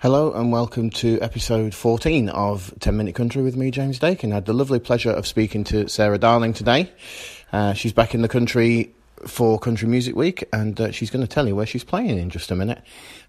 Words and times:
Hello 0.00 0.30
and 0.34 0.52
welcome 0.52 0.90
to 0.90 1.18
episode 1.22 1.74
14 1.74 2.28
of 2.28 2.70
10 2.80 2.98
Minute 2.98 3.14
Country 3.14 3.42
with 3.42 3.56
me, 3.56 3.70
James 3.70 3.98
Dakin. 3.98 4.30
I 4.30 4.34
had 4.34 4.44
the 4.44 4.52
lovely 4.52 4.78
pleasure 4.78 5.10
of 5.10 5.26
speaking 5.26 5.64
to 5.64 5.88
Sarah 5.88 6.18
Darling 6.18 6.52
today. 6.52 6.92
Uh, 7.50 7.72
she's 7.72 7.94
back 7.94 8.14
in 8.14 8.20
the 8.20 8.28
country 8.28 8.94
for 9.26 9.58
Country 9.58 9.88
Music 9.88 10.14
Week 10.14 10.44
and 10.52 10.78
uh, 10.78 10.90
she's 10.90 11.08
going 11.08 11.26
to 11.26 11.26
tell 11.26 11.48
you 11.48 11.56
where 11.56 11.64
she's 11.64 11.82
playing 11.82 12.18
in 12.18 12.28
just 12.28 12.50
a 12.50 12.54
minute. 12.54 12.82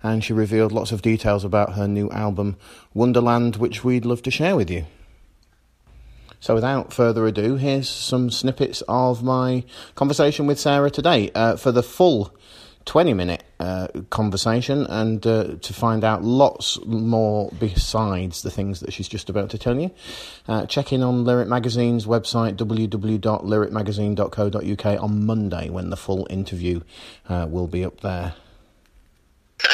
And 0.03 0.21
she 0.21 0.33
revealed 0.33 0.74
lots 0.74 0.92
of 0.92 1.01
details 1.01 1.46
about 1.46 1.76
her 1.76 1.88
new 1.88 2.10
album, 2.10 2.58
Wonderland, 2.94 3.56
which 3.56 3.86
we'd 3.86 4.06
love 4.06 4.22
to 4.24 4.29
share 4.29 4.58
with 4.58 4.70
you. 4.70 4.86
So, 6.42 6.54
without 6.54 6.92
further 6.92 7.26
ado, 7.26 7.56
here's 7.56 7.88
some 7.88 8.29
snippets 8.29 8.84
of 8.90 9.24
my 9.24 9.63
conversation 9.96 10.47
with 10.47 10.60
Sarah 10.60 10.92
today. 10.92 11.31
Uh, 11.34 11.56
for 11.56 11.72
the 11.72 11.81
full 11.81 12.36
20 12.88 13.13
minute 13.13 13.44
uh, 13.60 13.88
conversation 14.10 14.88
and 14.88 15.28
uh, 15.28 15.58
to 15.62 15.74
find 15.74 16.03
out 16.03 16.23
lots 16.23 16.84
more 16.85 17.52
besides 17.59 18.41
the 18.41 18.49
things 18.49 18.80
that 18.80 18.91
she's 18.94 19.09
just 19.09 19.30
about 19.30 19.52
to 19.52 19.57
tell 19.57 19.77
you. 19.80 19.91
Uh, 20.48 20.66
check 20.66 20.94
in 20.94 21.03
on 21.03 21.25
Lyric 21.25 21.49
Magazine's 21.49 22.08
website 22.08 22.55
www.lyricmagazine.co.uk 22.55 25.03
on 25.03 25.25
Monday 25.25 25.70
when 25.70 25.89
the 25.89 25.97
full 25.97 26.25
interview 26.30 26.80
uh, 27.27 27.45
will 27.49 27.67
be 27.67 27.84
up 27.84 27.99
there. 28.02 28.35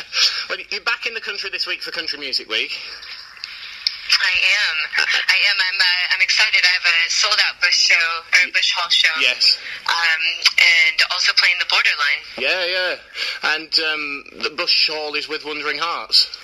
well, 0.49 0.57
you're 0.71 0.81
back 0.81 1.05
in 1.05 1.13
the 1.13 1.21
country 1.21 1.51
this 1.51 1.67
week 1.67 1.81
for 1.81 1.91
Country 1.91 2.17
Music 2.19 2.49
Week. 2.49 2.71
I 4.23 4.35
am. 4.35 4.77
I 5.27 5.37
am. 5.51 5.57
I'm. 5.59 5.79
Uh, 5.79 6.13
I'm 6.15 6.21
excited. 6.21 6.61
I 6.63 6.71
have 6.73 6.87
a 6.87 7.09
sold 7.11 7.39
out 7.45 7.59
Bush 7.61 7.91
show 7.91 8.07
or 8.31 8.51
Bush 8.51 8.73
Hall 8.73 8.89
show. 8.89 9.13
Yes. 9.19 9.57
Um, 9.85 10.23
and 10.57 10.97
also 11.11 11.33
playing 11.33 11.55
the 11.59 11.67
Borderline. 11.69 12.23
Yeah, 12.37 12.65
yeah. 12.65 12.95
And 13.55 13.71
um, 13.79 14.23
the 14.43 14.49
Bush 14.55 14.89
Hall 14.89 15.15
is 15.15 15.27
with 15.27 15.45
Wandering 15.45 15.79
Hearts. 15.79 16.37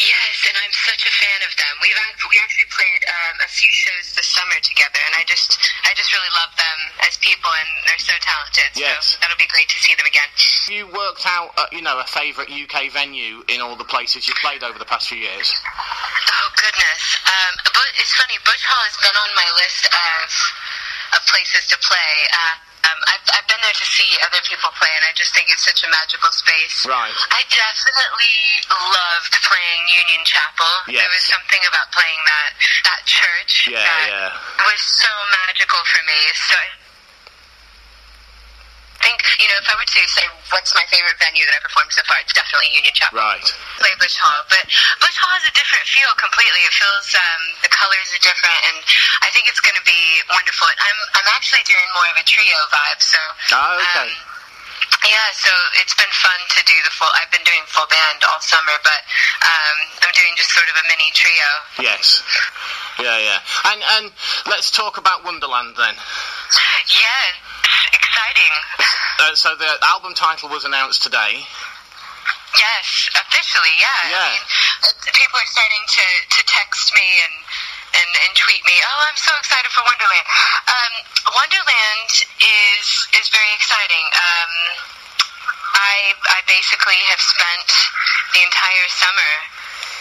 Yes, 0.00 0.48
and 0.48 0.56
I'm 0.56 0.72
such 0.72 1.04
a 1.04 1.12
fan 1.12 1.40
of 1.44 1.52
them. 1.60 1.74
We've 1.84 2.00
act- 2.08 2.24
we 2.24 2.40
actually 2.40 2.72
played 2.72 3.04
um, 3.04 3.36
a 3.44 3.50
few 3.52 3.68
shows 3.68 4.16
this 4.16 4.32
summer 4.32 4.56
together, 4.64 4.96
and 5.04 5.12
I 5.20 5.28
just 5.28 5.60
I 5.84 5.92
just 5.92 6.08
really 6.16 6.32
love 6.40 6.56
them 6.56 6.78
as 7.04 7.20
people, 7.20 7.52
and 7.52 7.68
they're 7.84 8.00
so 8.00 8.16
talented. 8.24 8.80
Yes. 8.80 9.12
So 9.12 9.20
that'll 9.20 9.36
be 9.36 9.50
great 9.52 9.68
to 9.68 9.76
see 9.76 9.92
them 9.92 10.08
again. 10.08 10.24
You 10.72 10.88
worked 10.88 11.28
out, 11.28 11.52
uh, 11.60 11.68
you 11.68 11.84
know, 11.84 12.00
a 12.00 12.08
favourite 12.08 12.48
UK 12.48 12.88
venue 12.88 13.44
in 13.52 13.60
all 13.60 13.76
the 13.76 13.84
places 13.84 14.24
you've 14.24 14.40
played 14.40 14.64
over 14.64 14.80
the 14.80 14.88
past 14.88 15.12
few 15.12 15.20
years. 15.20 15.52
Oh 15.52 16.48
goodness. 16.56 17.02
Um, 17.28 17.52
but 17.68 17.88
it's 18.00 18.16
funny. 18.16 18.40
Bush 18.48 18.64
Hall 18.64 18.80
has 18.88 18.96
been 19.04 19.12
on 19.20 19.30
my 19.36 19.48
list 19.60 19.84
of 19.84 20.28
of 21.12 21.20
places 21.28 21.68
to 21.68 21.76
play. 21.84 22.12
Uh, 22.32 22.69
um, 22.90 22.98
I've, 23.06 23.24
I've 23.38 23.46
been 23.46 23.62
there 23.62 23.74
to 23.78 23.86
see 23.86 24.10
other 24.26 24.42
people 24.42 24.70
play, 24.74 24.90
and 24.98 25.06
I 25.06 25.14
just 25.14 25.30
think 25.34 25.46
it's 25.54 25.62
such 25.62 25.86
a 25.86 25.90
magical 25.90 26.30
space. 26.34 26.82
Right. 26.86 27.14
I 27.30 27.46
definitely 27.46 28.34
loved 28.70 29.34
playing 29.46 29.82
Union 29.94 30.22
Chapel. 30.26 30.90
Yes. 30.90 31.06
There 31.06 31.12
was 31.14 31.24
something 31.26 31.62
about 31.70 31.86
playing 31.94 32.22
that 32.26 32.50
that 32.90 33.02
church 33.06 33.70
Yeah, 33.70 33.78
that 33.78 34.06
yeah. 34.10 34.66
was 34.66 34.80
so 34.82 35.10
magical 35.46 35.78
for 35.86 36.02
me. 36.02 36.20
So 36.34 36.56
I 36.58 36.58
think, 36.58 36.66
you 36.66 36.66
know, 36.66 36.79
if 39.60 39.68
I 39.68 39.74
were 39.76 39.84
to 39.84 40.00
say 40.08 40.24
what's 40.50 40.72
my 40.74 40.82
favorite 40.88 41.20
venue 41.20 41.44
that 41.46 41.54
I 41.54 41.60
performed 41.60 41.92
so 41.92 42.00
far, 42.08 42.16
it's 42.24 42.32
definitely 42.32 42.72
Union 42.74 42.92
Chapel 42.96 43.20
Right. 43.20 43.44
play 43.78 43.92
Bush 44.00 44.16
Hall, 44.16 44.40
but 44.48 44.64
Bush 45.04 45.16
Hall 45.20 45.32
has 45.36 45.44
a 45.46 45.54
different 45.54 45.84
feel 45.86 46.08
completely. 46.16 46.64
It 46.64 46.72
feels 46.74 47.06
um, 47.14 47.42
the 47.62 47.70
colors 47.72 48.08
are 48.16 48.22
different, 48.24 48.60
and 48.72 48.78
I 49.22 49.28
think 49.36 49.46
it's 49.52 49.60
going 49.60 49.76
to 49.76 49.84
be 49.86 50.00
wonderful. 50.32 50.66
And 50.72 50.80
I'm 50.80 50.98
I'm 51.22 51.28
actually 51.36 51.62
doing 51.68 51.84
more 51.92 52.08
of 52.10 52.16
a 52.18 52.24
trio 52.24 52.58
vibe, 52.72 53.00
so 53.04 53.20
Ah, 53.52 53.76
okay. 53.84 54.08
um, 54.08 54.10
yeah, 55.06 55.28
so 55.32 55.52
it's 55.80 55.94
been 55.96 56.12
fun 56.12 56.40
to 56.56 56.60
do 56.66 56.76
the 56.84 56.92
full. 56.92 57.08
I've 57.16 57.30
been 57.32 57.44
doing 57.44 57.62
full 57.68 57.86
band 57.88 58.20
all 58.28 58.40
summer, 58.42 58.76
but 58.84 59.00
um, 59.44 59.76
I'm 60.04 60.12
doing 60.12 60.32
just 60.36 60.52
sort 60.52 60.68
of 60.68 60.76
a 60.76 60.84
mini 60.88 61.08
trio. 61.16 61.48
Yes. 61.80 62.20
Yeah, 63.00 63.16
yeah. 63.16 63.38
And 63.72 63.80
and 64.00 64.04
let's 64.48 64.70
talk 64.70 64.98
about 64.98 65.24
Wonderland 65.24 65.76
then. 65.76 65.94
Yeah, 66.50 67.22
it's 67.86 67.94
exciting. 67.94 68.54
Uh, 69.20 69.34
so 69.38 69.54
the 69.54 69.70
album 69.86 70.14
title 70.14 70.48
was 70.50 70.64
announced 70.64 71.02
today. 71.02 71.46
Yes, 72.58 73.06
officially, 73.14 73.74
yeah. 73.78 74.10
Yeah. 74.10 74.18
I 74.18 74.34
mean, 74.34 74.42
uh, 74.82 75.14
people 75.14 75.38
are 75.38 75.50
starting 75.54 75.84
to, 75.86 76.06
to 76.34 76.40
text 76.50 76.90
me 76.98 77.06
and, 77.22 77.36
and, 77.94 78.10
and 78.26 78.30
tweet 78.34 78.62
me, 78.66 78.74
oh, 78.82 79.00
I'm 79.06 79.14
so 79.14 79.30
excited 79.38 79.70
for 79.70 79.86
Wonderland. 79.86 80.26
Um, 80.66 80.92
Wonderland 81.30 82.10
is 82.42 82.86
is 83.14 83.30
very 83.30 83.52
exciting. 83.54 84.06
Um, 84.10 84.52
I, 85.78 85.94
I 86.34 86.38
basically 86.50 86.98
have 87.14 87.22
spent 87.22 87.68
the 88.34 88.42
entire 88.42 88.88
summer 88.90 89.32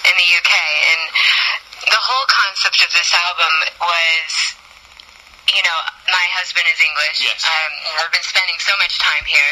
in 0.10 0.16
the 0.18 0.30
UK, 0.42 0.54
and 0.58 1.02
the 1.86 2.02
whole 2.02 2.26
concept 2.26 2.82
of 2.82 2.90
this 2.98 3.14
album 3.14 3.54
was 3.78 4.59
you 5.56 5.64
know, 5.66 5.80
my 6.10 6.28
husband 6.38 6.66
is 6.70 6.80
English. 6.82 7.26
Yes. 7.26 7.42
Um, 7.46 7.72
I've 8.06 8.14
been 8.14 8.26
spending 8.26 8.58
so 8.62 8.74
much 8.82 8.98
time 9.02 9.26
here. 9.26 9.52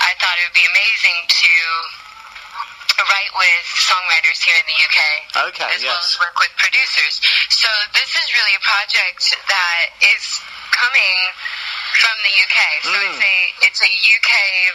I 0.00 0.12
thought 0.20 0.36
it 0.40 0.44
would 0.48 0.58
be 0.58 0.68
amazing 0.68 1.18
to 1.28 1.52
write 3.08 3.32
with 3.32 3.64
songwriters 3.88 4.44
here 4.44 4.56
in 4.60 4.66
the 4.68 4.76
UK. 4.76 5.00
Okay, 5.48 5.68
As 5.72 5.80
well 5.80 5.96
as 5.96 6.12
work 6.20 6.36
with 6.36 6.52
producers. 6.60 7.20
So 7.48 7.68
this 7.96 8.12
is 8.12 8.26
really 8.36 8.54
a 8.56 8.62
project 8.64 9.32
that 9.48 9.84
is 10.04 10.24
coming 10.76 11.16
from 11.98 12.16
the 12.22 12.32
UK. 12.32 12.58
So 12.86 12.90
Mm. 12.94 13.02
it's 13.10 13.20
a 13.20 13.36
it's 13.66 13.80
a 13.82 13.90
UK 13.90 14.30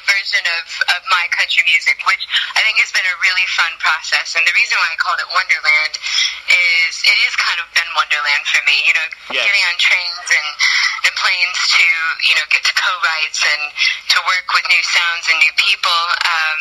version 0.07 0.43
of, 0.59 0.65
of 0.97 1.01
my 1.11 1.25
country 1.35 1.63
music, 1.67 1.97
which 2.07 2.23
I 2.55 2.61
think 2.63 2.77
has 2.83 2.91
been 2.91 3.05
a 3.07 3.17
really 3.23 3.45
fun 3.55 3.71
process. 3.79 4.35
And 4.35 4.43
the 4.47 4.53
reason 4.55 4.75
why 4.77 4.89
I 4.91 4.97
called 4.99 5.19
it 5.23 5.29
Wonderland 5.31 5.95
is 5.95 6.91
it 7.05 7.17
is 7.27 7.33
kind 7.39 7.59
of 7.63 7.67
been 7.75 7.87
Wonderland 7.95 8.43
for 8.47 8.61
me. 8.67 8.77
You 8.87 8.93
know, 8.95 9.07
Yes. 9.35 9.45
getting 9.47 9.65
on 9.71 9.75
trains 9.81 10.27
and, 10.31 10.49
and 11.09 11.13
planes 11.17 11.59
to 11.79 11.85
you 12.29 12.35
know 12.35 12.45
get 12.51 12.63
to 12.67 12.73
co-writes 12.75 13.41
and 13.43 13.63
to 14.15 14.17
work 14.27 14.47
with 14.53 14.65
new 14.69 14.83
sounds 14.83 15.25
and 15.31 15.37
new 15.39 15.53
people. 15.57 15.99
Um, 16.25 16.59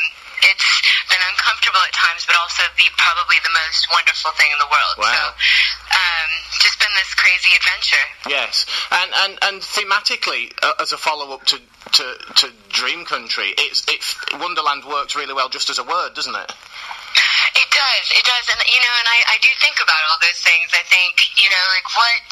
it's 0.51 0.69
been 1.09 1.25
uncomfortable 1.33 1.81
at 1.81 1.93
times, 1.93 2.25
but 2.27 2.37
also 2.37 2.63
the 2.77 2.89
probably 2.97 3.39
the 3.43 3.55
most 3.55 3.89
wonderful 3.93 4.33
thing 4.37 4.51
in 4.53 4.59
the 4.61 4.71
world. 4.71 4.97
Wow. 5.01 5.11
So, 5.11 5.23
um, 5.95 6.31
just 6.61 6.77
been 6.79 6.95
this 6.97 7.13
crazy 7.15 7.53
adventure. 7.57 8.07
Yes, 8.29 8.67
and 8.91 9.11
and 9.25 9.33
and 9.43 9.57
thematically, 9.63 10.53
uh, 10.63 10.81
as 10.81 10.93
a 10.93 10.99
follow-up 10.99 11.45
to, 11.53 11.57
to 11.59 12.05
to 12.45 12.47
Dream 12.71 13.05
Country, 13.05 13.55
it's 13.57 13.85
it's 13.89 14.17
Wonderland 14.37 14.85
works 14.85 15.17
really 15.17 15.35
well 15.35 15.49
just 15.49 15.71
as 15.71 15.79
a 15.79 15.85
word, 15.85 16.15
doesn't 16.15 16.35
it? 16.35 16.51
It 17.55 17.71
does, 17.71 18.07
it 18.11 18.25
does, 18.27 18.47
and 18.51 18.61
you 18.67 18.81
know, 18.83 18.95
and 18.99 19.07
I, 19.07 19.19
I 19.35 19.39
do 19.39 19.51
think 19.63 19.79
about 19.79 20.03
all 20.11 20.19
those 20.19 20.43
things. 20.43 20.75
I 20.75 20.83
think, 20.91 21.39
you 21.39 21.47
know, 21.47 21.65
like 21.71 21.87
what, 21.95 22.23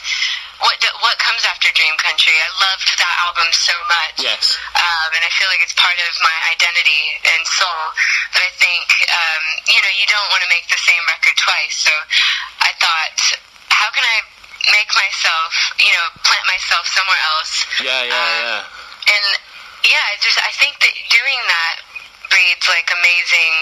what, 0.63 0.79
what 1.03 1.17
comes 1.19 1.43
after 1.47 1.69
Dream 1.75 1.95
Country? 1.99 2.33
I 2.39 2.51
loved 2.63 2.89
that 2.99 3.15
album 3.27 3.49
so 3.51 3.75
much. 3.91 4.23
Yes. 4.23 4.55
Um, 4.79 5.09
and 5.19 5.23
I 5.27 5.31
feel 5.35 5.51
like 5.51 5.63
it's 5.63 5.75
part 5.75 5.95
of 5.99 6.13
my 6.23 6.37
identity 6.55 7.03
and 7.27 7.43
soul. 7.51 7.83
But 8.31 8.43
I 8.47 8.53
think, 8.63 8.87
um, 9.11 9.43
you 9.69 9.81
know, 9.83 9.93
you 9.99 10.07
don't 10.07 10.29
want 10.31 10.43
to 10.47 10.51
make 10.51 10.67
the 10.71 10.79
same 10.79 11.03
record 11.11 11.35
twice. 11.35 11.75
So 11.83 11.95
I 12.63 12.71
thought, 12.79 13.19
how 13.75 13.91
can 13.91 14.07
I 14.07 14.19
make 14.71 14.91
myself, 14.95 15.51
you 15.83 15.91
know, 15.91 16.07
plant 16.23 16.47
myself 16.47 16.87
somewhere 16.95 17.23
else? 17.35 17.53
Yeah, 17.83 18.03
yeah, 18.07 18.15
Um, 18.15 18.39
yeah. 18.47 19.15
and 19.19 19.25
yeah, 19.83 20.03
I 20.11 20.15
just 20.23 20.39
I 20.39 20.55
think 20.63 20.79
that 20.79 20.95
doing 21.11 21.43
that 21.51 21.83
breeds 22.31 22.65
like 22.71 22.87
amazing 22.89 23.53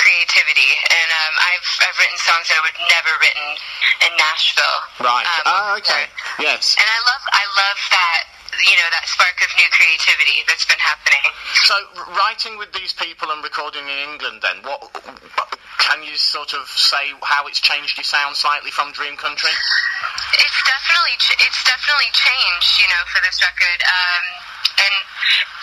creativity. 0.00 0.72
And 0.88 1.08
um, 1.12 1.34
I've 1.52 1.68
I've 1.84 1.96
written 2.00 2.16
songs 2.24 2.48
that 2.48 2.56
I 2.58 2.62
would 2.64 2.78
never 2.88 3.12
written 3.20 3.46
in 4.08 4.12
Nashville. 4.16 4.80
Right. 5.04 5.28
Um, 5.28 5.44
ah, 5.46 5.76
okay. 5.78 6.08
Yes. 6.38 6.76
And 6.76 6.88
I 6.88 7.00
love 7.06 7.24
I 7.32 7.44
love 7.56 7.80
that 7.90 8.20
you 8.60 8.76
know 8.76 8.88
that 8.92 9.04
spark 9.08 9.36
of 9.40 9.50
new 9.56 9.68
creativity 9.72 10.44
that's 10.48 10.64
been 10.68 10.80
happening. 10.80 11.24
So, 11.64 11.74
writing 12.16 12.58
with 12.58 12.72
these 12.72 12.92
people 12.92 13.30
and 13.32 13.42
recording 13.42 13.84
in 13.88 13.98
England, 14.12 14.44
then, 14.44 14.60
what 14.62 14.80
can 15.78 16.02
you 16.02 16.16
sort 16.16 16.52
of 16.52 16.68
say 16.68 17.14
how 17.22 17.46
it's 17.46 17.60
changed 17.60 17.96
your 17.96 18.04
sound 18.04 18.36
slightly 18.36 18.70
from 18.70 18.92
Dream 18.92 19.16
Country? 19.16 19.50
It's 19.50 20.60
definitely 20.66 21.16
ch- 21.18 21.40
it's 21.40 21.62
definitely 21.64 22.10
changed, 22.12 22.72
you 22.80 22.88
know, 22.90 23.02
for 23.08 23.20
this 23.24 23.40
record. 23.40 23.80
Um, 23.86 24.24
and 24.76 24.94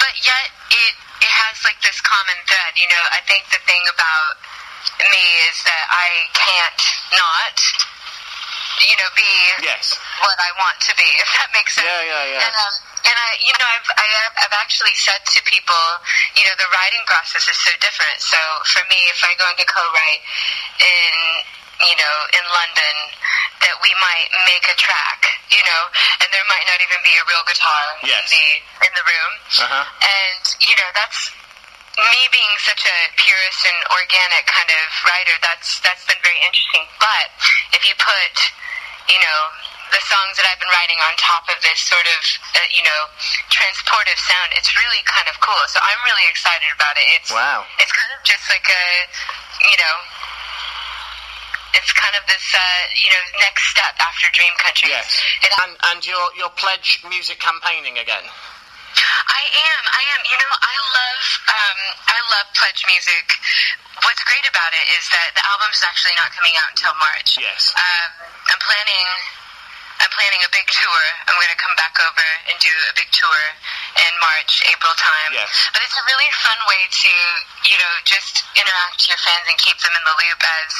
but 0.02 0.14
yet 0.26 0.48
it 0.74 0.94
it 1.22 1.34
has 1.44 1.56
like 1.64 1.80
this 1.86 2.02
common 2.02 2.40
thread. 2.50 2.74
You 2.76 2.90
know, 2.90 3.04
I 3.14 3.22
think 3.30 3.46
the 3.54 3.62
thing 3.64 3.84
about 3.94 4.36
me 5.00 5.26
is 5.50 5.58
that 5.64 5.86
I 5.90 6.10
can't 6.34 6.82
not, 7.16 7.56
you 8.82 8.96
know, 8.98 9.10
be 9.14 9.32
Yes. 9.62 9.98
what 10.24 10.38
I 10.40 10.50
want 10.58 10.78
to 10.90 10.94
be. 10.98 11.06
If 11.24 11.30
that 11.38 11.50
makes 11.54 11.76
sense. 11.78 11.86
Yeah, 11.86 12.02
yeah, 12.02 12.24
yeah. 12.34 12.46
And 12.48 12.54
um, 12.56 12.74
and 13.04 13.16
I, 13.20 13.30
you 13.46 13.54
know, 13.60 13.68
I've 13.68 13.90
I 14.00 14.08
have, 14.24 14.34
I've 14.48 14.58
actually 14.64 14.96
said 14.96 15.20
to 15.36 15.40
people, 15.46 15.84
you 16.40 16.44
know, 16.48 16.56
the 16.58 16.70
writing 16.74 17.04
process 17.06 17.46
is 17.50 17.58
so 17.60 17.72
different. 17.84 18.18
So 18.24 18.40
for 18.72 18.82
me, 18.90 19.00
if 19.12 19.20
I 19.24 19.36
go 19.36 19.46
into 19.52 19.66
co-write 19.68 20.22
in 20.80 21.14
you 21.84 21.96
know, 22.00 22.16
in 22.38 22.46
London, 22.54 22.96
that 23.66 23.76
we 23.84 23.92
might 24.00 24.30
make 24.48 24.64
a 24.72 24.78
track, 24.78 25.26
you 25.52 25.60
know, 25.66 25.82
and 26.22 26.30
there 26.32 26.46
might 26.48 26.64
not 26.70 26.80
even 26.80 27.00
be 27.04 27.12
a 27.18 27.26
real 27.28 27.44
guitar 27.50 27.84
Yes. 28.06 28.24
in 28.24 28.40
the 28.40 28.48
in 28.88 28.92
the 28.94 29.04
room. 29.04 29.32
Uh-huh. 29.68 29.84
And 29.84 30.44
you 30.64 30.76
know, 30.80 30.90
that's 30.96 31.34
me 31.98 32.22
being 32.34 32.54
such 32.66 32.82
a 32.90 32.98
purist 33.18 33.62
and 33.70 33.80
organic 33.94 34.44
kind 34.50 34.70
of 34.70 34.86
writer, 35.06 35.36
that's 35.46 35.78
that's 35.86 36.02
been 36.10 36.18
very 36.26 36.40
interesting. 36.42 36.86
But 36.98 37.30
if 37.78 37.86
you 37.86 37.94
put, 38.02 38.34
you 39.10 39.20
know, 39.22 39.40
the 39.94 40.02
songs 40.10 40.34
that 40.42 40.50
I've 40.50 40.58
been 40.58 40.74
writing 40.74 40.98
on 41.06 41.14
top 41.22 41.46
of 41.54 41.58
this 41.62 41.78
sort 41.86 42.06
of, 42.10 42.20
uh, 42.58 42.66
you 42.74 42.82
know, 42.82 43.02
transportive 43.54 44.18
sound, 44.18 44.58
it's 44.58 44.74
really 44.74 45.02
kind 45.06 45.30
of 45.30 45.38
cool. 45.38 45.64
So 45.70 45.78
I'm 45.86 46.02
really 46.02 46.26
excited 46.34 46.70
about 46.74 46.98
it. 46.98 47.06
It's 47.14 47.30
wow. 47.30 47.62
It's 47.78 47.94
kind 47.94 48.12
of 48.18 48.22
just 48.26 48.46
like 48.50 48.66
a, 48.66 48.86
you 49.70 49.78
know, 49.78 49.96
it's 51.78 51.94
kind 51.94 52.18
of 52.18 52.26
this, 52.26 52.46
uh, 52.58 52.82
you 53.06 53.10
know, 53.14 53.24
next 53.46 53.70
step 53.70 53.94
after 54.02 54.26
Dream 54.34 54.54
Country. 54.58 54.90
Yes. 54.90 55.14
It, 55.46 55.54
And 55.62 55.78
and 55.94 56.02
your 56.02 56.26
your 56.42 56.50
pledge 56.58 57.06
music 57.06 57.38
campaigning 57.38 58.02
again. 58.02 58.26
I 59.00 59.44
am. 59.44 59.82
I 59.90 60.04
am. 60.14 60.22
You 60.28 60.38
know, 60.38 60.54
I 60.54 60.76
love. 60.78 61.24
Um, 61.50 61.80
I 62.10 62.20
love 62.38 62.46
pledge 62.58 62.82
music. 62.86 63.26
What's 64.04 64.24
great 64.26 64.46
about 64.48 64.72
it 64.74 64.86
is 64.98 65.06
that 65.14 65.34
the 65.38 65.44
album's 65.46 65.82
actually 65.86 66.18
not 66.20 66.34
coming 66.36 66.56
out 66.60 66.74
until 66.76 66.94
March. 67.00 67.40
Yes. 67.40 67.72
Um, 67.78 68.10
I'm 68.52 68.62
planning. 68.62 69.08
I'm 70.02 70.12
planning 70.12 70.42
a 70.44 70.52
big 70.52 70.68
tour. 70.68 71.04
I'm 71.30 71.38
going 71.38 71.54
to 71.54 71.62
come 71.62 71.72
back 71.80 71.96
over 72.02 72.28
and 72.50 72.58
do 72.60 72.74
a 72.92 72.94
big 72.98 73.08
tour 73.14 73.40
in 74.04 74.14
March, 74.20 74.66
April 74.68 74.92
time. 75.00 75.32
Yes. 75.32 75.48
But 75.72 75.86
it's 75.86 75.96
a 75.96 76.04
really 76.10 76.28
fun 76.44 76.60
way 76.68 76.82
to, 76.90 77.14
you 77.70 77.78
know, 77.78 77.94
just 78.04 78.44
interact 78.58 79.00
with 79.00 79.16
your 79.16 79.22
fans 79.22 79.46
and 79.48 79.56
keep 79.62 79.78
them 79.80 79.94
in 79.94 80.04
the 80.04 80.16
loop 80.18 80.42
as 80.44 80.72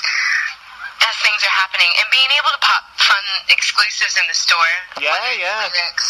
as 1.10 1.16
things 1.20 1.42
are 1.44 1.56
happening 1.56 1.90
and 2.00 2.08
being 2.12 2.32
able 2.40 2.52
to 2.54 2.62
pop 2.64 2.84
fun 3.00 3.26
exclusives 3.52 4.16
in 4.16 4.26
the 4.28 4.38
store. 4.38 4.74
Yeah, 5.00 5.16
yeah. 5.36 5.68
Lyrics. 5.68 6.10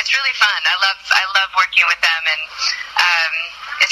It's 0.00 0.12
really 0.16 0.34
fun. 0.36 0.60
I 0.64 0.76
love 0.80 0.98
I 1.12 1.24
love 1.36 1.50
working 1.56 1.84
with 1.88 2.00
them 2.00 2.22
and 2.28 2.42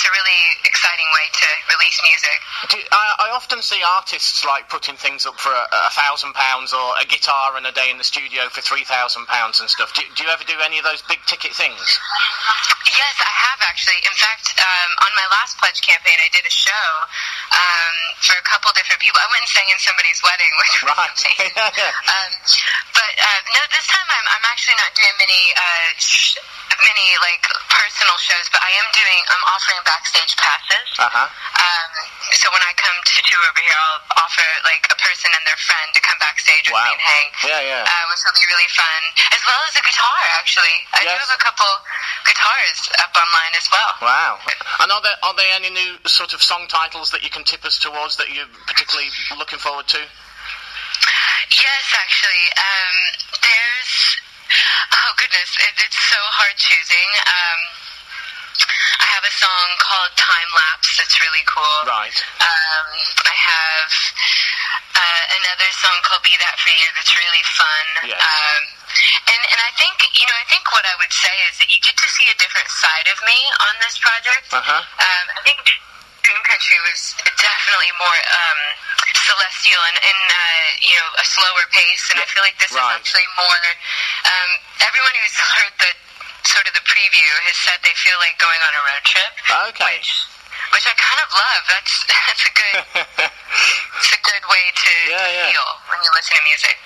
it's 0.01 0.09
a 0.09 0.17
really 0.17 0.43
exciting 0.65 1.05
way 1.13 1.27
to 1.29 1.49
release 1.77 2.01
music. 2.01 2.39
Do, 2.73 2.77
I, 2.89 3.29
I 3.29 3.37
often 3.37 3.61
see 3.61 3.85
artists 3.85 4.41
like 4.49 4.65
putting 4.73 4.97
things 4.97 5.29
up 5.29 5.37
for 5.37 5.53
a, 5.53 5.65
a 5.69 5.93
thousand 5.93 6.33
pounds 6.33 6.73
or 6.73 6.97
a 6.97 7.05
guitar 7.05 7.61
and 7.61 7.69
a 7.69 7.73
day 7.77 7.93
in 7.93 8.01
the 8.01 8.09
studio 8.09 8.49
for 8.49 8.65
three 8.65 8.89
thousand 8.89 9.29
pounds 9.29 9.61
and 9.61 9.69
stuff. 9.69 9.93
Do, 9.93 10.01
do 10.17 10.25
you 10.25 10.33
ever 10.33 10.41
do 10.49 10.57
any 10.65 10.81
of 10.81 10.89
those 10.89 11.05
big 11.05 11.21
ticket 11.29 11.53
things? 11.53 11.77
Yes, 12.89 13.15
I 13.21 13.29
have 13.45 13.61
actually. 13.69 14.01
In 14.09 14.17
fact, 14.17 14.57
um, 14.57 14.91
on 15.05 15.13
my 15.21 15.27
last 15.37 15.61
pledge 15.61 15.85
campaign, 15.85 16.17
I 16.17 16.33
did 16.33 16.49
a 16.49 16.55
show 16.55 16.87
um, 17.53 17.95
for 18.25 18.41
a 18.41 18.45
couple 18.49 18.73
different 18.73 19.05
people. 19.05 19.21
I 19.21 19.29
went 19.29 19.45
and 19.45 19.53
sang 19.53 19.69
in 19.69 19.77
somebody's 19.85 20.21
wedding, 20.25 20.53
which 20.65 20.73
was 20.81 20.97
Right. 20.97 21.13
amazing. 21.13 21.53
Um, 22.11 22.31
but 22.97 23.13
uh, 23.21 23.41
no, 23.53 23.61
this 23.71 23.85
time 23.87 24.09
I'm, 24.09 24.27
I'm 24.33 24.45
actually 24.49 24.75
not 24.81 24.91
doing 24.97 25.15
many, 25.21 25.43
uh, 25.55 25.89
sh- 26.01 26.41
many 26.83 27.07
like 27.23 27.45
personal 27.71 28.17
shows, 28.19 28.49
but 28.51 28.61
I 28.65 28.73
am 28.81 28.89
doing. 28.97 29.21
I'm 29.31 29.45
offering 29.55 29.79
backstage 29.91 30.33
passes. 30.39 30.87
Uh 31.03 31.11
huh. 31.11 31.27
Um, 31.27 31.91
so 32.39 32.47
when 32.55 32.63
I 32.63 32.71
come 32.79 32.95
to 32.95 33.17
tour 33.27 33.43
over 33.51 33.59
here, 33.61 33.75
I'll 33.75 34.23
offer 34.23 34.47
like 34.63 34.87
a 34.87 34.97
person 35.03 35.29
and 35.35 35.43
their 35.45 35.59
friend 35.59 35.89
to 35.99 36.01
come 36.07 36.15
backstage 36.23 36.71
with 36.71 36.79
Wow. 36.79 36.87
me 36.87 36.95
and 36.95 37.03
hang. 37.03 37.27
Yeah, 37.43 37.61
yeah. 37.67 37.83
Uh, 37.91 38.05
which 38.15 38.23
will 38.23 38.39
be 38.39 38.47
really 38.55 38.71
fun, 38.71 39.01
as 39.35 39.43
well 39.43 39.61
as 39.67 39.75
a 39.75 39.83
guitar. 39.83 40.19
Actually, 40.39 40.77
I 40.95 41.03
do 41.05 41.15
have 41.19 41.35
a 41.35 41.43
couple 41.43 41.71
guitars 42.25 42.79
up 43.03 43.13
online 43.19 43.55
as 43.59 43.67
well. 43.75 43.93
Wow. 44.01 44.33
And 44.81 44.89
are 44.95 45.03
there 45.03 45.19
are 45.27 45.35
there 45.35 45.51
any 45.59 45.71
new 45.75 45.99
sort 46.07 46.33
of 46.33 46.41
song 46.41 46.71
titles 46.71 47.11
that 47.11 47.27
you 47.27 47.31
can 47.35 47.43
tip 47.45 47.67
us 47.67 47.77
towards 47.83 48.15
that 48.23 48.31
you're 48.31 48.49
particularly 48.71 49.11
looking 49.37 49.59
forward 49.59 49.91
to? 49.91 50.01
Yes, 51.51 51.85
actually. 51.99 52.45
Um, 52.57 52.95
there's. 53.43 53.95
Oh 54.51 55.11
goodness, 55.19 55.51
it, 55.63 55.75
it's 55.87 55.99
so 56.11 56.19
hard 56.19 56.55
choosing. 56.59 57.09
Um, 57.27 57.59
have 59.21 59.29
a 59.29 59.37
song 59.37 59.69
called 59.77 60.13
Time 60.17 60.49
Lapse 60.57 60.97
that's 60.97 61.13
really 61.21 61.45
cool. 61.45 61.79
Right. 61.85 62.17
Um, 62.41 62.89
I 63.29 63.37
have 63.37 63.93
uh, 64.97 65.25
another 65.45 65.69
song 65.77 65.93
called 66.09 66.25
"Be 66.25 66.33
That 66.41 66.57
for 66.57 66.73
You" 66.73 66.89
that's 66.97 67.13
really 67.21 67.45
fun. 67.53 67.87
Yes. 68.09 68.17
Um, 68.17 68.63
and 69.29 69.43
and 69.45 69.61
I 69.61 69.77
think 69.77 69.93
you 70.17 70.25
know 70.25 70.37
I 70.41 70.49
think 70.49 70.65
what 70.73 70.89
I 70.89 70.97
would 71.05 71.13
say 71.13 71.37
is 71.53 71.61
that 71.61 71.69
you 71.69 71.77
get 71.85 72.01
to 72.01 72.09
see 72.09 72.33
a 72.33 72.37
different 72.41 72.73
side 72.73 73.13
of 73.13 73.21
me 73.29 73.37
on 73.69 73.77
this 73.85 74.01
project. 74.01 74.57
Uh-huh. 74.57 74.81
Um, 74.81 75.25
I 75.37 75.41
think 75.45 75.61
Dream 76.25 76.41
Country 76.49 76.81
was 76.89 77.13
definitely 77.37 77.93
more 78.01 78.21
um, 78.25 78.61
celestial 79.21 79.85
and, 79.85 80.01
and 80.01 80.21
uh, 80.33 80.65
you 80.81 80.97
know 80.97 81.09
a 81.21 81.25
slower 81.29 81.65
pace, 81.77 82.09
and 82.09 82.17
I 82.17 82.25
feel 82.25 82.41
like 82.41 82.57
this 82.57 82.73
right. 82.73 82.89
is 82.97 83.05
actually 83.05 83.29
more. 83.37 83.61
Um, 84.25 84.51
everyone 84.81 85.13
who's 85.13 85.37
heard 85.61 85.77
the 85.77 85.93
sort 86.47 86.67
of 86.69 86.75
the 86.75 86.85
preview 86.87 87.31
has 87.49 87.57
said 87.67 87.79
they 87.83 87.95
feel 87.97 88.17
like 88.21 88.37
going 88.41 88.61
on 88.61 88.73
a 88.73 88.83
road 88.87 89.05
trip. 89.05 89.33
Okay. 89.75 89.97
Which, 89.99 90.11
which 90.75 90.87
I 90.87 90.95
kind 90.97 91.21
of 91.21 91.29
love. 91.35 91.63
That's 91.69 91.95
that's 92.11 92.45
a 92.47 92.53
good 92.55 92.77
it's 94.01 94.13
a 94.13 94.21
good 94.23 94.45
way 94.49 94.65
to, 94.75 94.93
Yeah, 95.11 95.27
yeah. 95.29 95.47
feel 95.53 95.69
when 95.91 95.99
you 96.03 96.11
listen 96.17 96.37
to 96.37 96.45
music. 96.49 96.77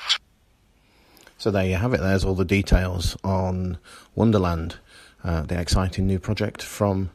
So 1.39 1.51
there 1.51 1.67
you 1.67 1.77
have 1.77 1.93
it. 1.93 2.01
There's 2.01 2.25
all 2.25 2.35
the 2.35 2.45
details 2.45 3.17
on 3.23 3.79
Wonderland, 4.15 4.77
uh, 5.23 5.43
the 5.43 5.61
exciting 5.61 6.07
new 6.07 6.19
project 6.19 6.63
from 6.63 7.11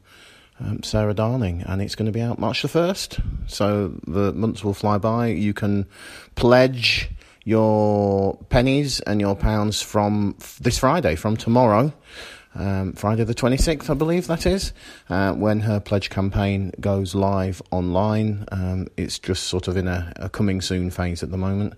um, 0.59 0.83
Sarah 0.83 1.13
Darling, 1.15 1.63
and 1.65 1.81
it's 1.81 1.95
going 1.95 2.05
to 2.05 2.11
be 2.11 2.21
out 2.21 2.37
March 2.37 2.61
the 2.61 2.67
first. 2.67 3.19
So 3.47 3.93
the 4.05 4.31
months 4.33 4.63
will 4.63 4.73
fly 4.75 4.97
by. 4.99 5.27
You 5.27 5.53
can 5.53 5.87
pledge 6.35 7.09
your 7.49 8.37
pennies 8.49 8.99
and 9.01 9.19
your 9.19 9.35
pounds 9.35 9.81
from 9.81 10.35
f- 10.39 10.59
this 10.59 10.77
Friday, 10.77 11.15
from 11.15 11.35
tomorrow. 11.35 11.91
Um, 12.53 12.93
Friday 12.93 13.23
the 13.23 13.33
26th, 13.33 13.89
I 13.89 13.95
believe 13.95 14.27
that 14.27 14.45
is, 14.45 14.71
uh, 15.09 15.33
when 15.33 15.61
her 15.61 15.79
pledge 15.79 16.11
campaign 16.11 16.71
goes 16.79 17.15
live 17.15 17.59
online. 17.71 18.45
Um, 18.51 18.87
it's 18.97 19.17
just 19.17 19.45
sort 19.45 19.67
of 19.67 19.77
in 19.77 19.87
a, 19.87 20.13
a 20.17 20.29
coming 20.29 20.61
soon 20.61 20.91
phase 20.91 21.23
at 21.23 21.31
the 21.31 21.37
moment. 21.37 21.73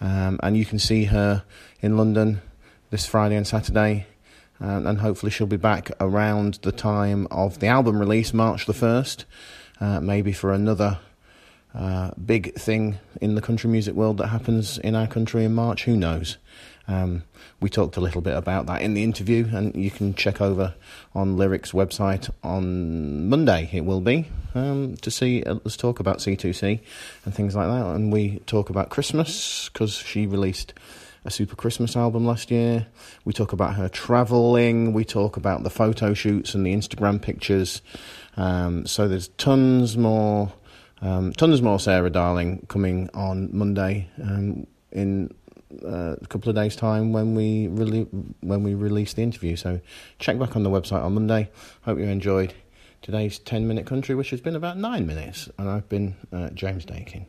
Um, 0.00 0.40
and 0.42 0.56
you 0.56 0.64
can 0.64 0.80
see 0.80 1.04
her 1.04 1.44
in 1.80 1.96
London 1.96 2.42
this 2.90 3.06
Friday 3.06 3.36
and 3.36 3.46
Saturday. 3.46 4.08
Um, 4.58 4.88
and 4.88 4.98
hopefully 4.98 5.30
she'll 5.30 5.46
be 5.46 5.56
back 5.56 5.92
around 6.00 6.54
the 6.62 6.72
time 6.72 7.28
of 7.30 7.60
the 7.60 7.68
album 7.68 8.00
release, 8.00 8.34
March 8.34 8.66
the 8.66 8.72
1st, 8.72 9.24
uh, 9.80 10.00
maybe 10.00 10.32
for 10.32 10.52
another 10.52 10.98
uh, 11.76 12.10
big 12.24 12.54
thing 12.54 12.98
in 13.20 13.34
the 13.34 13.42
country 13.42 13.68
music 13.70 13.94
world 13.94 14.18
that 14.18 14.28
happens 14.28 14.78
in 14.78 14.94
our 14.94 15.06
country 15.06 15.44
in 15.44 15.54
March. 15.54 15.84
Who 15.84 15.96
knows? 15.96 16.38
Um, 16.88 17.24
we 17.60 17.68
talked 17.68 17.96
a 17.96 18.00
little 18.00 18.20
bit 18.20 18.36
about 18.36 18.66
that 18.66 18.82
in 18.82 18.94
the 18.94 19.02
interview, 19.02 19.48
and 19.52 19.74
you 19.74 19.90
can 19.90 20.14
check 20.14 20.40
over 20.40 20.74
on 21.14 21.36
Lyrics 21.36 21.72
website 21.72 22.30
on 22.42 23.28
Monday. 23.28 23.68
It 23.72 23.84
will 23.84 24.00
be 24.00 24.26
um, 24.54 24.96
to 24.98 25.10
see 25.10 25.42
uh, 25.42 25.56
us 25.64 25.76
talk 25.76 26.00
about 26.00 26.18
C2C 26.18 26.80
and 27.24 27.34
things 27.34 27.54
like 27.54 27.68
that, 27.68 27.86
and 27.94 28.12
we 28.12 28.38
talk 28.46 28.70
about 28.70 28.90
Christmas 28.90 29.68
because 29.68 29.94
she 29.94 30.26
released 30.26 30.74
a 31.26 31.30
super 31.30 31.56
Christmas 31.56 31.96
album 31.96 32.24
last 32.24 32.50
year. 32.50 32.86
We 33.24 33.32
talk 33.32 33.52
about 33.52 33.74
her 33.74 33.88
traveling. 33.88 34.92
We 34.92 35.04
talk 35.04 35.36
about 35.36 35.64
the 35.64 35.70
photo 35.70 36.14
shoots 36.14 36.54
and 36.54 36.64
the 36.64 36.72
Instagram 36.72 37.20
pictures. 37.20 37.82
Um, 38.36 38.86
so 38.86 39.08
there's 39.08 39.28
tons 39.36 39.96
more, 39.96 40.52
um, 41.02 41.32
tons 41.32 41.60
more 41.62 41.78
Sarah 41.78 42.10
Darling 42.10 42.66
coming 42.68 43.10
on 43.14 43.50
Monday 43.52 44.08
um, 44.22 44.66
in 44.92 45.34
uh, 45.84 46.16
a 46.20 46.26
couple 46.28 46.48
of 46.48 46.56
days' 46.56 46.76
time 46.76 47.12
when 47.12 47.34
we 47.34 47.68
really 47.68 48.02
when 48.40 48.62
we 48.62 48.74
release 48.74 49.14
the 49.14 49.22
interview. 49.22 49.56
So 49.56 49.80
check 50.18 50.38
back 50.38 50.56
on 50.56 50.62
the 50.62 50.70
website 50.70 51.02
on 51.02 51.14
Monday. 51.14 51.50
Hope 51.82 51.98
you 51.98 52.04
enjoyed 52.04 52.54
today's 53.02 53.38
ten 53.38 53.68
minute 53.68 53.86
country, 53.86 54.14
which 54.14 54.30
has 54.30 54.40
been 54.40 54.56
about 54.56 54.78
nine 54.78 55.06
minutes, 55.06 55.48
and 55.58 55.68
I've 55.68 55.88
been 55.88 56.16
uh, 56.32 56.50
James 56.50 56.84
Dakin. 56.84 57.26